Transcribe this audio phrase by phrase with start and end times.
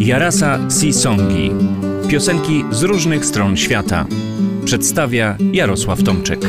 [0.00, 1.50] Jarasa Sisongi.
[2.08, 4.06] Piosenki z różnych stron świata.
[4.64, 6.40] Przedstawia Jarosław Tomczyk.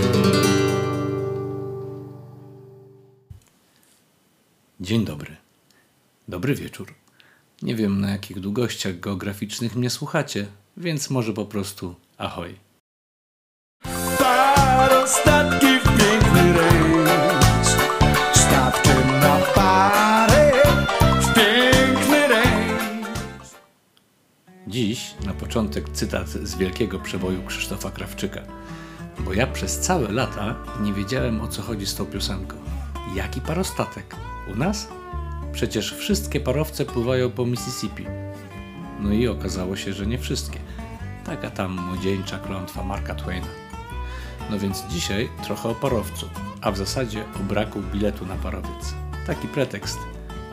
[4.80, 5.36] Dzień dobry.
[6.28, 6.94] Dobry wieczór.
[7.62, 10.46] Nie wiem na jakich długościach geograficznych mnie słuchacie,
[10.78, 12.56] więc może po prostu ahoj.
[14.18, 15.71] Parostatki
[24.72, 28.42] Dziś na początek cytat z wielkiego przeboju Krzysztofa Krawczyka.
[29.20, 32.58] Bo ja przez całe lata nie wiedziałem o co chodzi z tą piosenką.
[33.16, 34.16] Jaki parostatek?
[34.54, 34.88] U nas?
[35.54, 38.06] Przecież wszystkie parowce pływają po Mississippi.
[39.00, 40.60] No i okazało się, że nie wszystkie.
[41.26, 43.48] Taka tam młodzieńcza klątwa Marka Twaina.
[44.50, 46.30] No więc dzisiaj trochę o parowcu,
[46.62, 48.94] a w zasadzie o braku biletu na parowiec.
[49.28, 50.00] Taki pretekst,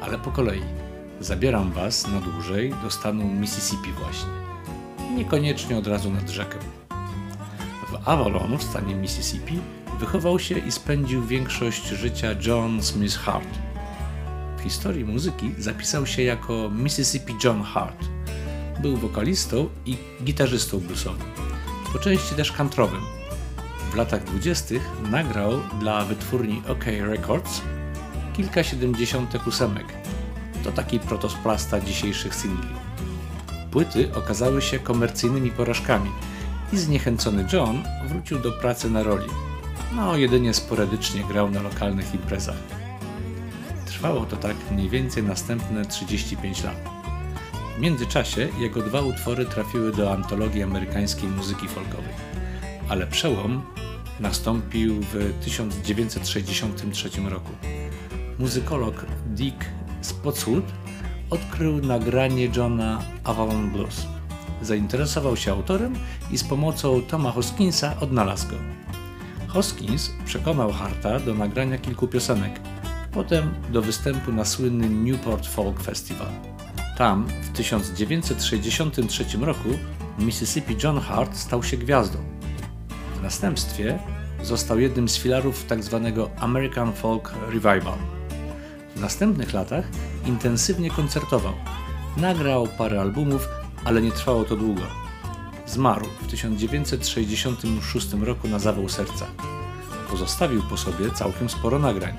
[0.03, 0.88] ale po kolei.
[1.21, 4.31] Zabieram Was na dłużej do stanu Mississippi właśnie.
[5.17, 6.59] Niekoniecznie od razu nad rzekę.
[7.93, 9.59] W Avalon w stanie Mississippi
[10.01, 13.49] wychował się i spędził większość życia John Smith Hart.
[14.59, 18.05] W historii muzyki zapisał się jako Mississippi John Hart.
[18.83, 21.27] Był wokalistą i gitarzystą bluesowym,
[21.93, 23.03] po części też kantrowym.
[23.93, 27.61] W latach dwudziestych nagrał dla wytwórni OK Records
[28.37, 30.08] kilka siedemdziesiątek ósemek.
[30.65, 32.69] To taki protosplasta dzisiejszych singli.
[33.71, 36.11] Płyty okazały się komercyjnymi porażkami
[36.73, 39.29] i zniechęcony John wrócił do pracy na roli.
[39.97, 42.57] No, jedynie sporadycznie grał na lokalnych imprezach.
[43.87, 46.77] Trwało to tak mniej więcej następne 35 lat.
[47.77, 52.13] W międzyczasie jego dwa utwory trafiły do antologii amerykańskiej muzyki folkowej,
[52.89, 53.63] ale przełom
[54.21, 57.53] nastąpił w 1963 roku.
[58.39, 59.65] Muzykolog Dick
[60.01, 60.65] Spotswood
[61.31, 64.07] odkrył nagranie Johna Avalon Blues.
[64.63, 65.95] Zainteresował się autorem
[66.31, 68.57] i z pomocą Toma Hoskinsa odnalazł go.
[69.49, 72.61] Hoskins przekonał Harta do nagrania kilku piosenek,
[73.13, 76.29] potem do występu na słynnym Newport Folk Festival.
[76.97, 79.69] Tam w 1963 roku
[80.19, 82.19] Mississippi John Hart stał się gwiazdą.
[83.19, 83.99] W następstwie
[84.43, 86.13] został jednym z filarów tzw.
[86.17, 88.18] Tak American Folk Revival.
[88.99, 89.85] W następnych latach
[90.27, 91.53] intensywnie koncertował.
[92.17, 93.49] Nagrał parę albumów,
[93.85, 94.83] ale nie trwało to długo.
[95.67, 99.27] Zmarł w 1966 roku na zawał serca.
[100.11, 102.15] Pozostawił po sobie całkiem sporo nagrań.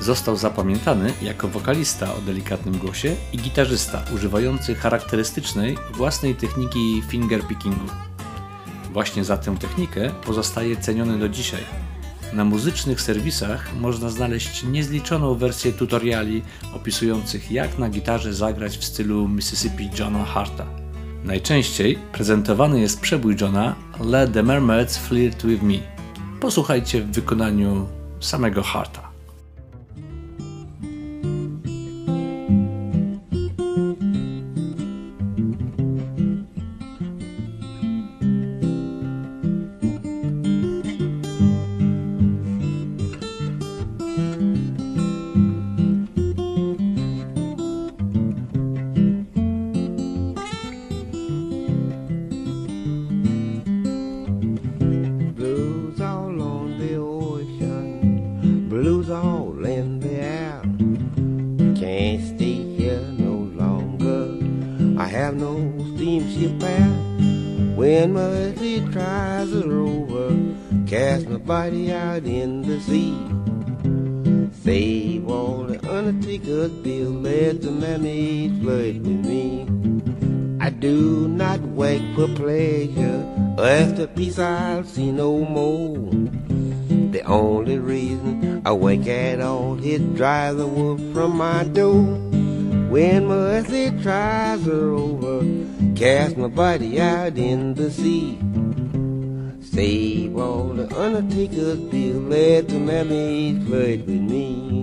[0.00, 7.86] Został zapamiętany jako wokalista o delikatnym głosie i gitarzysta używający charakterystycznej własnej techniki fingerpickingu.
[8.92, 11.81] Właśnie za tę technikę pozostaje ceniony do dzisiaj.
[12.32, 16.42] Na muzycznych serwisach można znaleźć niezliczoną wersję tutoriali
[16.74, 20.66] opisujących jak na gitarze zagrać w stylu Mississippi Johna Harta.
[21.24, 25.78] Najczęściej prezentowany jest przebój Johna Let the Mermaids Flirt With Me.
[26.40, 27.86] Posłuchajcie w wykonaniu
[28.20, 29.11] samego Harta.
[71.52, 73.14] Body out in the sea.
[74.62, 79.66] Save all the undertaker's bills, let the mermaids flirt with me.
[80.60, 83.22] I do not wake for pleasure,
[83.58, 86.10] after peace I'll see no more.
[87.10, 92.31] The only reason I wake at all is to drive the wolf from my door.
[92.92, 95.40] When my earthly trials are over,
[95.96, 98.38] cast my body out in the sea.
[99.62, 104.81] Save all the undertaker's bills, let the mermaids flirt with me.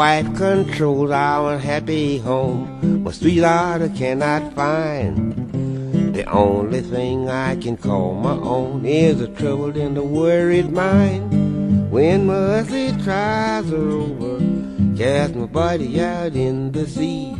[0.00, 3.04] Wife controls our happy home.
[3.04, 5.14] My sweetheart I cannot find.
[6.14, 11.90] The only thing I can call my own is a troubled and a worried mind.
[11.90, 14.38] When mercy tries her over,
[14.96, 17.36] cast my body out in the sea.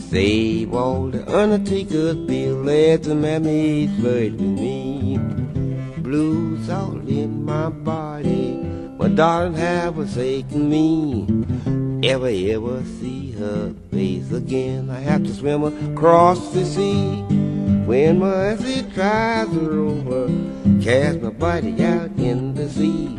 [0.00, 5.18] Save all the undertaker's bill, let the mermaids flirt with me.
[5.98, 11.26] Blues all in my body, my darling have forsaken me.
[12.08, 17.22] Ever, ever see her face again, I have to swim across the sea.
[17.86, 20.28] When mercy tries her over,
[20.82, 23.18] cast my body out in the sea.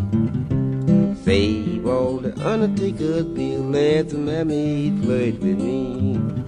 [1.24, 6.45] Save all the undertaker's bill, let the mermaid flirt with me.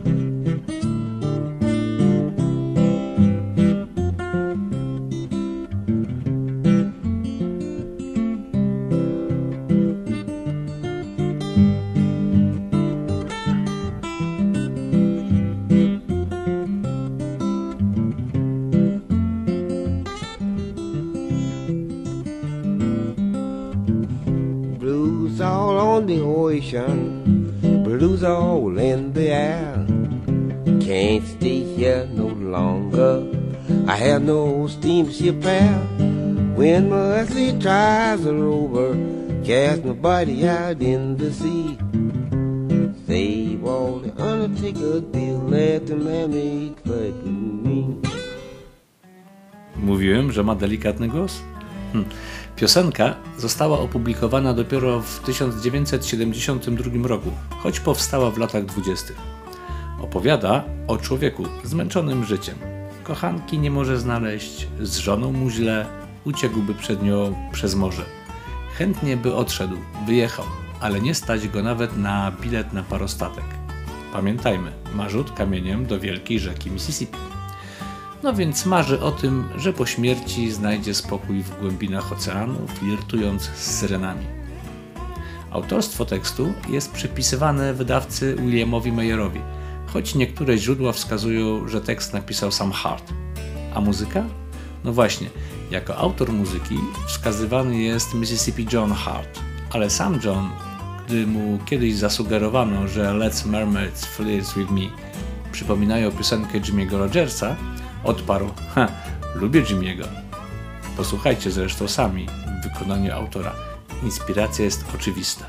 [26.58, 29.86] Ocean, blues all in the air.
[30.82, 33.14] Can't stay here no longer.
[33.88, 35.80] I have no steamship fare.
[36.58, 38.96] When my mercy tries her over,
[39.46, 41.78] cast my body out in the sea.
[43.06, 48.02] Save all the undertaker's bill, let the fight with me.
[49.84, 51.42] Mówiłem, że ma delikatny głos?
[51.94, 52.06] Hm.
[52.58, 57.32] Piosenka została opublikowana dopiero w 1972 roku,
[57.64, 59.14] choć powstała w latach 20.
[60.02, 62.56] Opowiada o człowieku zmęczonym życiem.
[63.04, 65.86] Kochanki nie może znaleźć, z żoną mu źle,
[66.26, 68.06] uciekłby przed nią przez morze.
[68.78, 70.46] Chętnie by odszedł, wyjechał,
[70.82, 73.46] ale nie stać go nawet na bilet na parostatek.
[74.14, 77.37] Pamiętajmy, ma rzut kamieniem do wielkiej rzeki Mississippi.
[78.24, 83.80] No więc marzy o tym, że po śmierci znajdzie spokój w głębinach oceanu, flirtując z
[83.80, 84.26] syrenami.
[85.52, 89.42] Autorstwo tekstu jest przypisywane wydawcy Williamowi Mayerowi,
[89.88, 93.14] choć niektóre źródła wskazują, że tekst napisał sam Hart.
[93.74, 94.24] A muzyka?
[94.84, 95.30] No właśnie,
[95.72, 96.78] jako autor muzyki
[97.08, 99.40] wskazywany jest Mississippi John Hart,
[99.72, 100.50] ale sam John,
[101.08, 104.82] gdy mu kiedyś zasugerowano, że Let's Mermaids Flirt With Me
[105.52, 107.56] przypominają piosenkę Jimmy'ego Rogersa,
[108.08, 108.88] odparł: Ha,
[109.36, 110.06] lubię Jimmy'ego.
[110.98, 112.28] Posłuchajcie zresztą sami
[112.62, 113.52] w wykonaniu autora.
[114.04, 115.46] Inspiracja jest oczywista.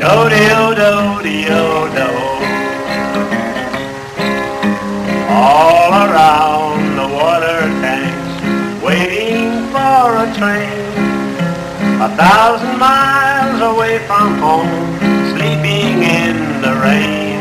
[0.00, 1.71] Do do
[10.42, 10.74] train.
[12.02, 14.74] A thousand miles away from home,
[15.30, 17.38] sleeping in the rain.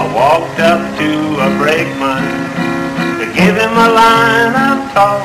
[0.00, 1.10] I walked up to
[1.46, 2.24] a brakeman
[3.20, 5.22] to give him a line of talk.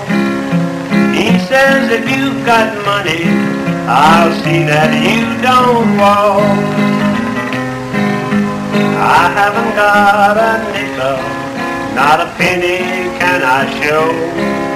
[1.18, 3.24] He says if you've got money,
[3.90, 6.62] I'll see that you don't walk.
[9.18, 11.18] I haven't got a nickel,
[11.98, 14.69] not a penny can I show.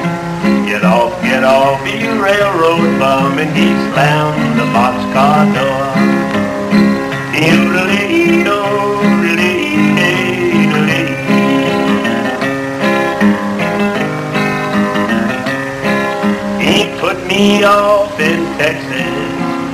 [0.68, 5.83] Get off, get off, you railroad bum, and he slammed the boxcar door.
[16.64, 18.92] He put me off in Texas,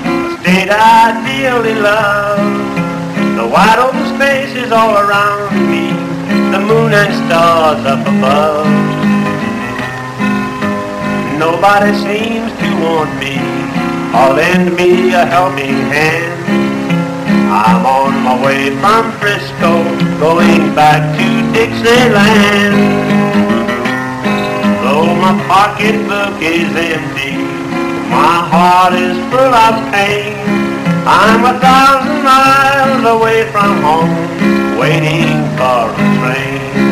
[0.06, 2.40] a state I dearly love.
[3.38, 5.94] The wide open spaces all around me,
[6.52, 8.99] the moon and stars up above.
[11.40, 13.40] Nobody seems to want me
[14.12, 16.36] or lend me a helping hand.
[17.48, 19.72] I'm on my way from Frisco,
[20.20, 22.76] going back to Dixieland.
[24.84, 27.40] Though my pocketbook is empty,
[28.12, 30.36] my heart is full of pain.
[31.08, 36.89] I'm a thousand miles away from home, waiting for a train.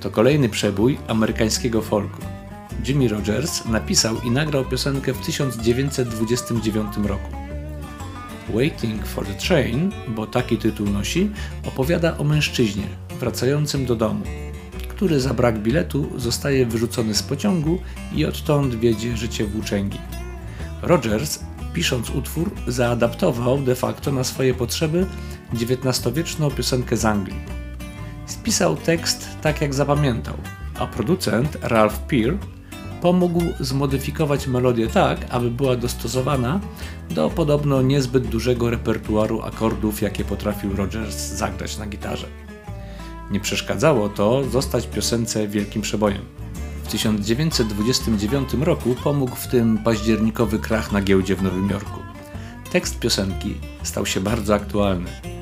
[0.00, 2.22] To kolejny przebój amerykańskiego folku.
[2.86, 7.30] Jimmy Rogers napisał i nagrał piosenkę w 1929 roku.
[8.54, 11.30] Waiting for the Train, bo taki tytuł nosi,
[11.66, 12.86] opowiada o mężczyźnie
[13.20, 14.24] wracającym do domu,
[14.88, 17.78] który za brak biletu zostaje wyrzucony z pociągu
[18.14, 19.98] i odtąd wiedzie życie włóczęgi.
[20.82, 21.40] Rogers
[21.74, 25.06] pisząc utwór, zaadaptował de facto na swoje potrzeby
[25.54, 27.59] XIX-wieczną piosenkę z Anglii.
[28.30, 30.34] Spisał tekst tak jak zapamiętał,
[30.78, 32.38] a producent Ralph Peer
[33.00, 36.60] pomógł zmodyfikować melodię tak, aby była dostosowana
[37.10, 42.26] do podobno niezbyt dużego repertuaru akordów, jakie potrafił Rogers zagrać na gitarze.
[43.30, 46.22] Nie przeszkadzało to zostać piosence wielkim przebojem.
[46.84, 52.00] W 1929 roku pomógł w tym październikowy krach na giełdzie w Nowym Jorku.
[52.72, 55.39] Tekst piosenki stał się bardzo aktualny.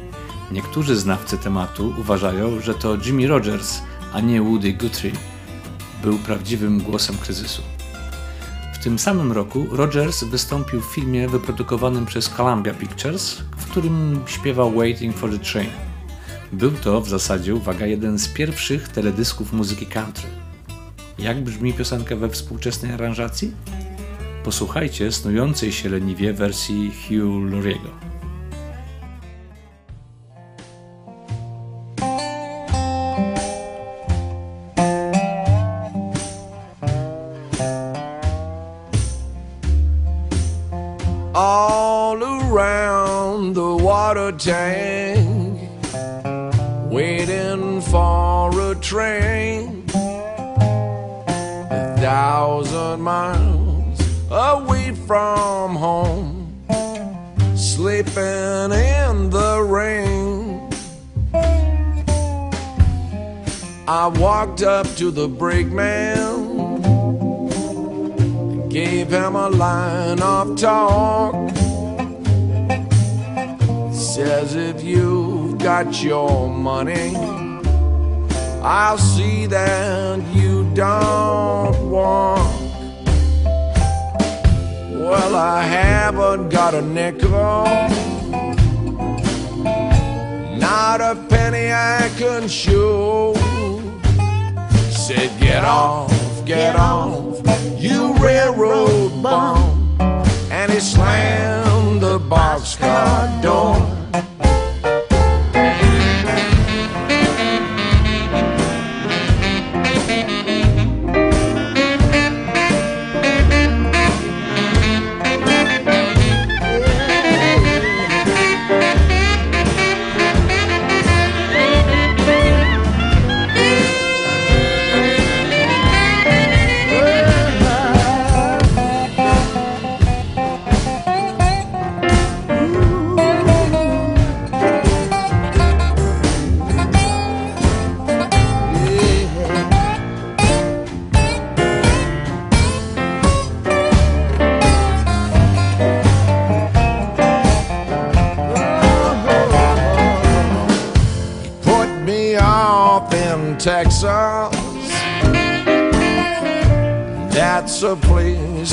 [0.53, 3.81] Niektórzy znawcy tematu uważają, że to Jimmy Rogers,
[4.13, 5.13] a nie Woody Guthrie,
[6.03, 7.63] był prawdziwym głosem kryzysu.
[8.75, 14.73] W tym samym roku Rogers wystąpił w filmie wyprodukowanym przez Columbia Pictures, w którym śpiewał
[14.73, 15.71] Waiting for the Train.
[16.53, 20.29] Był to w zasadzie, uwaga, jeden z pierwszych teledysków muzyki country.
[21.19, 23.53] Jak brzmi piosenka we współczesnej aranżacji?
[24.45, 28.08] Posłuchajcie snującej się leniwie wersji Hugh Lauriego.
[64.39, 66.17] Walked up to the brakeman
[68.39, 71.35] and gave him a line of talk.
[73.93, 77.17] Says if you've got your money,
[78.63, 82.61] I'll see that you don't walk.
[84.93, 87.65] Well, I haven't got a nickel,
[90.61, 93.35] not a penny I can show.
[95.09, 97.41] Said, get off, get off
[97.79, 99.97] you railroad bum.
[100.51, 103.98] And he slammed the boxcar door.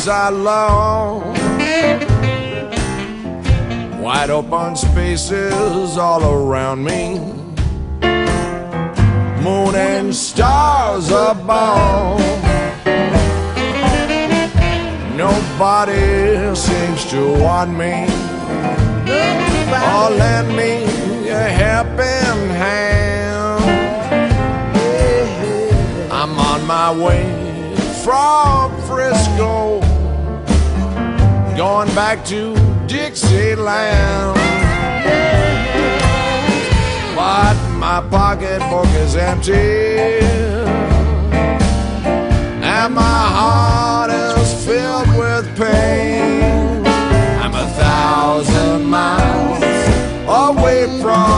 [0.08, 1.34] I long.
[4.02, 7.20] Wide open spaces all around me.
[9.44, 12.20] Moon and stars above.
[15.16, 18.06] Nobody seems to want me
[19.10, 23.64] or lend me a helping hand.
[26.12, 27.46] I'm on my way
[28.04, 29.82] from Frisco,
[31.56, 32.54] going back to
[32.86, 34.36] Dixieland.
[37.16, 40.20] But my pocketbook is empty,
[42.62, 46.86] and my heart is filled with pain.
[47.42, 49.64] I'm a thousand miles
[50.28, 51.35] away from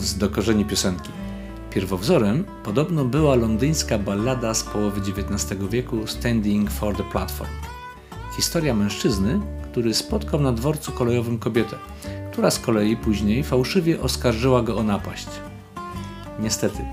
[0.00, 1.10] Do korzeni piosenki.
[1.70, 7.50] Pierwowzorem podobno była londyńska ballada z połowy XIX wieku Standing for the Platform.
[8.36, 9.40] Historia mężczyzny,
[9.70, 11.76] który spotkał na dworcu kolejowym kobietę,
[12.32, 15.28] która z kolei później fałszywie oskarżyła go o napaść.
[16.38, 16.84] Niestety,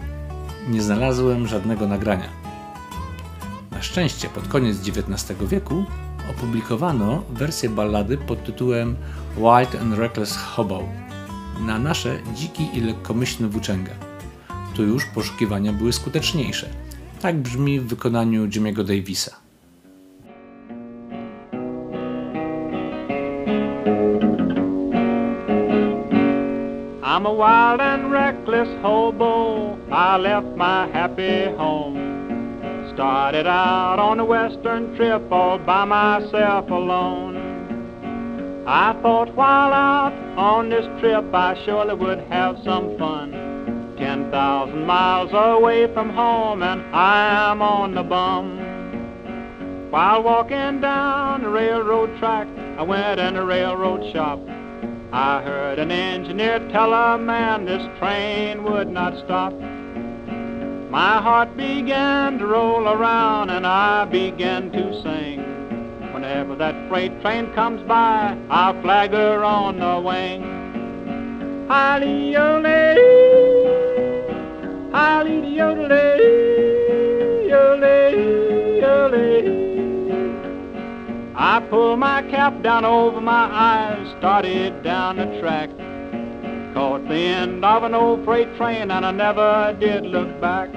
[0.69, 2.29] nie znalazłem żadnego nagrania.
[3.71, 5.85] Na szczęście pod koniec XIX wieku
[6.31, 8.95] opublikowano wersję ballady pod tytułem
[9.37, 11.06] Wild and Reckless Hobo
[11.61, 13.91] na nasze dziki i lekkomyślne włóczęga.
[14.77, 16.67] to już poszukiwania były skuteczniejsze.
[17.21, 19.31] Tak brzmi w wykonaniu Jimmy'ego Davisa.
[27.03, 29.77] I'm a wild and reckless hobo.
[29.91, 31.97] I left my happy home.
[32.93, 37.36] Started out on a western trip all by myself alone.
[38.69, 43.95] I thought while out on this trip I surely would have some fun.
[43.97, 49.89] 10,000 miles away from home and I am on the bum.
[49.89, 52.45] While walking down the railroad track,
[52.77, 54.41] I went in a railroad shop.
[55.13, 59.53] I heard an engineer tell a man this train would not stop.
[60.91, 65.56] My heart began to roll around and I began to sing.
[66.17, 70.41] Whenever that freight train comes by, I'll flag her on the wing.
[71.69, 72.95] Hi-de-yo-lay,
[74.91, 76.17] hi-de-yo-lay,
[77.47, 79.45] yo-lay, yo-lay.
[81.35, 85.69] I pulled my cap down over my eyes, started down the track.
[86.73, 90.69] Caught the end of an old freight train and I never did look back.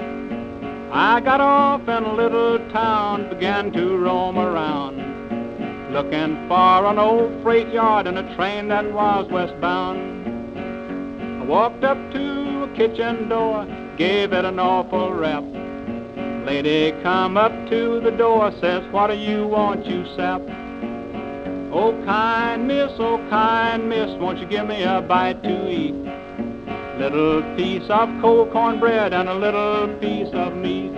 [0.93, 5.10] I got off in a little town, began to roam around,
[5.91, 9.99] looking for an old freight yard and a train that was westbound.
[11.41, 13.65] I walked up to a kitchen door,
[13.97, 15.43] gave it an awful rap.
[16.45, 20.41] Lady come up to the door, says, what do you want, you sap?
[21.73, 25.93] Oh, kind miss, oh, kind miss, won't you give me a bite to eat?
[26.99, 30.91] Little piece of cold cornbread and a little piece of meat.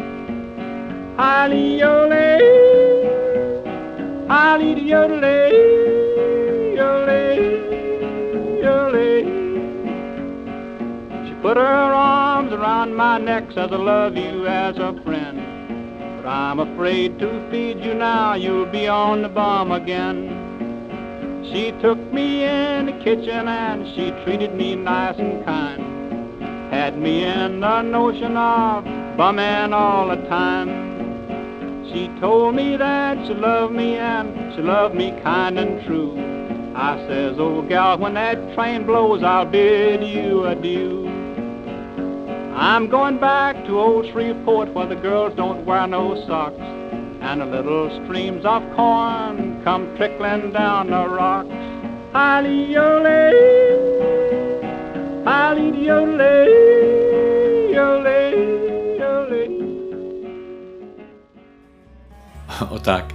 [4.34, 5.52] Hi-le-yo-lay,
[6.76, 7.38] hi-le-yo-lay,
[8.64, 9.24] yo-lay, yo-lay.
[11.28, 15.38] She put her arms around my neck, says I love you as a friend.
[16.18, 20.32] But I'm afraid to feed you now, you'll be on the bum again.
[21.54, 26.74] She took me in the kitchen and she treated me nice and kind.
[26.74, 28.84] Had me in the notion of
[29.16, 30.93] bumming all the time.
[31.94, 36.18] She told me that she loved me and she loved me kind and true.
[36.76, 41.08] I says, old gal, when that train blows, I'll bid you adieu.
[42.56, 47.46] I'm going back to old Shreveport where the girls don't wear no socks and the
[47.46, 51.48] little streams of corn come trickling down the rocks.
[52.12, 53.34] Hi-le-yo-lay,
[55.26, 56.73] hi-le-yo-lay, yo-lay,
[62.76, 63.14] O tak,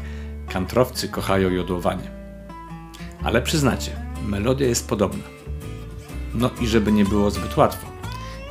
[0.48, 2.10] kantrowcy kochają jodłowanie.
[3.24, 3.90] Ale przyznacie,
[4.26, 5.24] melodia jest podobna.
[6.34, 7.86] No i żeby nie było zbyt łatwo.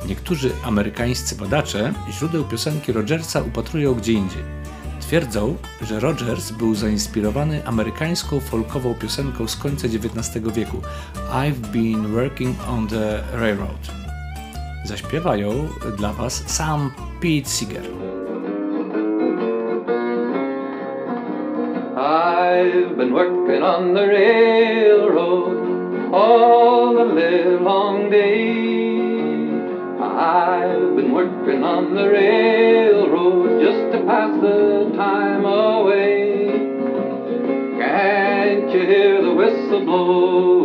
[0.06, 4.42] Niektórzy amerykańscy badacze źródeł piosenki Rogersa upatrują gdzie indziej
[5.08, 10.82] Twierdzą, że Rogers był zainspirowany amerykańską folkową piosenką z końca XIX wieku
[11.32, 13.88] I've been working on the railroad.
[14.84, 18.17] Zaśpiewa ją dla Was sam Pete Seeger.
[22.48, 25.58] I've been working on the railroad
[26.14, 29.44] all the live long day.
[30.00, 36.48] I've been working on the railroad just to pass the time away.
[37.78, 40.57] Can't you hear the whistle blowing?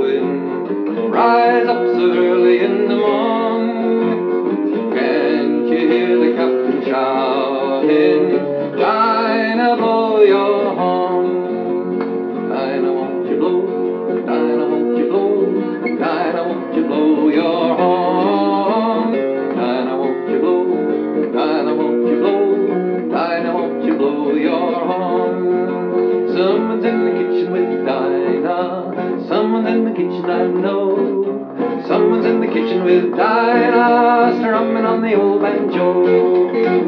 [32.84, 36.04] With Dinah, strumming on the old banjo.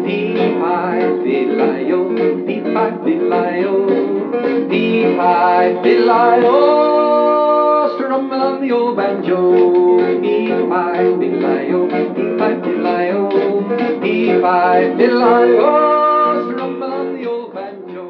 [0.04, 2.00] Dee-fi, fiddle-i-o,
[5.84, 6.56] fiddle-i-o,
[7.96, 9.40] strumming on the old banjo.
[10.22, 11.82] Dee-fi, fiddle-i-o,
[17.28, 18.06] old banjo.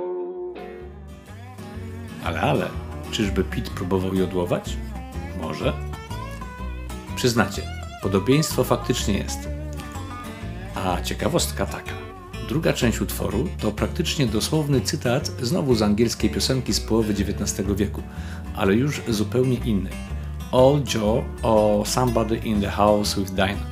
[2.26, 2.65] Ale, ale,
[3.12, 4.78] czyżby Pete próbował jodłować?
[5.41, 5.74] Może?
[7.15, 7.75] Przyznacie,
[8.06, 9.50] podobieństwo faktycznie jest.
[10.76, 11.91] A ciekawostka taka.
[12.50, 18.04] Druga część utworu to praktycznie dosłowny cytat znowu z angielskiej piosenki z połowy XIX wieku,
[18.56, 19.94] ale już zupełnie innej.
[20.52, 23.72] All Joe o Somebody in the House with Dinah.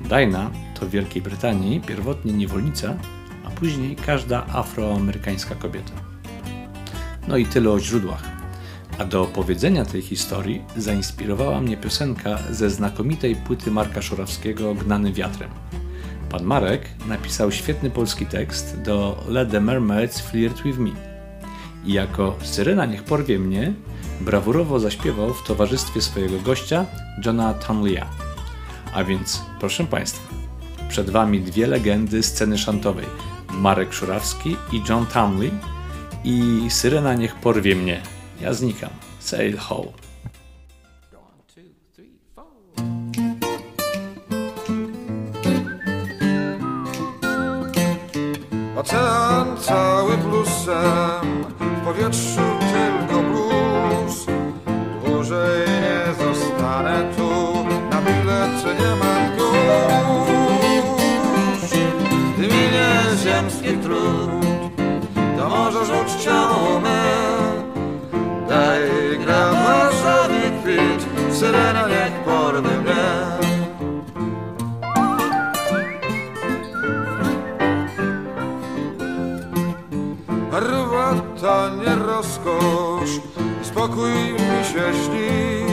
[0.00, 2.94] Dinah to w Wielkiej Brytanii pierwotnie niewolnica,
[3.44, 5.92] a później każda afroamerykańska kobieta.
[7.28, 8.37] No i tyle o źródłach.
[8.98, 15.50] A do opowiedzenia tej historii zainspirowała mnie piosenka ze znakomitej płyty Marka Szorawskiego Gnany wiatrem.
[16.30, 20.90] Pan Marek napisał świetny polski tekst do Let the Mermaids Flirt With Me.
[21.84, 23.72] I jako Syrena Niech Porwie Mnie
[24.20, 26.86] brawurowo zaśpiewał w towarzystwie swojego gościa
[27.26, 28.04] Johna Townleya.
[28.94, 30.34] A więc, proszę Państwa,
[30.88, 33.06] przed Wami dwie legendy sceny szantowej.
[33.52, 35.50] Marek Szurawski i John Townley
[36.24, 38.17] i Syrena Niech Porwie Mnie.
[38.40, 38.90] Ja znikam.
[39.20, 39.92] Sail ho.
[48.76, 52.67] Ocean cały blusem, w powietrzu
[83.98, 85.64] spokój mi się śni,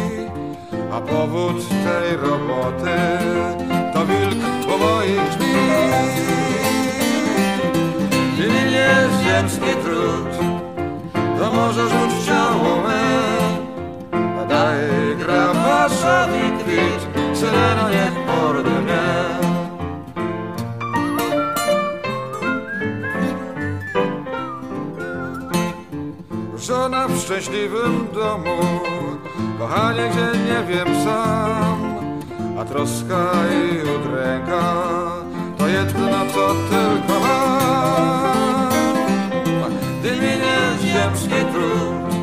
[0.92, 2.98] a powód tej roboty
[3.94, 5.56] to wilk po moich drzwi.
[8.40, 8.90] Minie
[9.24, 10.32] ziemski trud,
[11.40, 13.04] to może rzuć ciało me,
[14.42, 14.78] a daj
[15.18, 18.85] grabarzowi kwit, syrena niech porwy
[27.08, 28.58] w szczęśliwym domu,
[29.60, 31.96] kochanie, gdzie nie wiem sam,
[32.60, 34.74] a troska i udręka
[35.58, 38.66] to jedno, co tylko mam.
[40.00, 42.16] Gdy minie ziemski trud,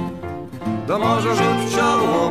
[0.86, 2.21] to może rzuć ciało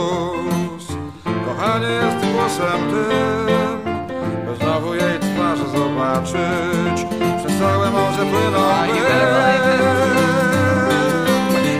[0.00, 0.86] blues
[1.46, 3.94] Kochanie jest głosem tym
[4.46, 7.06] By znowu jej twarz zobaczyć.
[7.38, 8.60] Przez całe morze płyną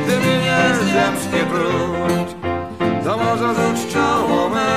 [0.05, 0.59] Gdy minie
[0.93, 2.29] ziemski brud
[3.05, 4.71] To może rzuć ciało me.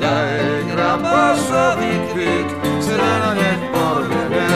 [0.00, 2.48] Daj grabarzowi kwit.
[2.80, 4.48] Syrena niech porwie mnie.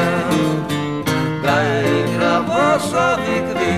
[1.43, 3.70] Daj grabarzowi kwit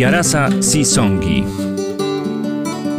[0.00, 1.44] Jarasa Sisongi.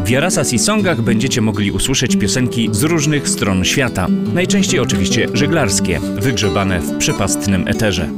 [0.04, 4.06] W Jarasa Sisongach będziecie mogli usłyszeć piosenki z różnych stron świata.
[4.34, 8.08] Najczęściej oczywiście żeglarskie, wygrzebane w przepastnym eterze.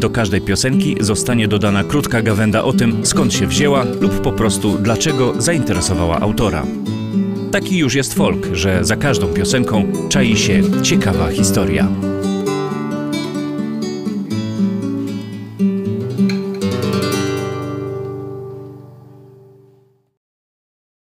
[0.00, 4.78] Do każdej piosenki zostanie dodana krótka gawenda o tym, skąd się wzięła lub po prostu
[4.78, 6.66] dlaczego zainteresowała autora.
[7.52, 11.88] Taki już jest folk, że za każdą piosenką czai się ciekawa historia.